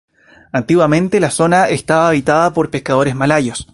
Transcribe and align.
Antiguamente, 0.51 1.19
la 1.19 1.29
zona 1.29 1.69
estaba 1.69 2.07
habitada 2.07 2.53
por 2.55 2.71
pescadores 2.71 3.13
malayos. 3.15 3.67